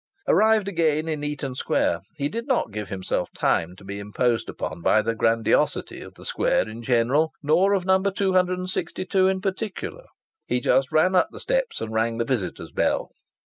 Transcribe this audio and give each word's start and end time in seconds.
Arrived 0.27 0.67
again 0.67 1.07
in 1.07 1.23
Eaton 1.23 1.53
Square, 1.53 1.99
he 2.15 2.27
did 2.27 2.47
not 2.47 2.71
give 2.71 2.89
himself 2.89 3.29
time 3.35 3.75
to 3.75 3.83
be 3.83 3.99
imposed 3.99 4.49
upon 4.49 4.81
by 4.81 4.99
the 4.99 5.13
grandiosity 5.13 6.01
of 6.01 6.15
the 6.15 6.25
square 6.25 6.67
in 6.67 6.81
general, 6.81 7.31
nor 7.43 7.73
of 7.73 7.85
No. 7.85 8.01
262 8.01 9.27
in 9.27 9.41
particular. 9.41 10.05
He 10.47 10.59
just 10.59 10.91
ran 10.91 11.13
up 11.13 11.27
the 11.31 11.39
steps 11.39 11.81
and 11.81 11.93
rang 11.93 12.17
the 12.17 12.25
visitors' 12.25 12.71
bell. 12.71 13.11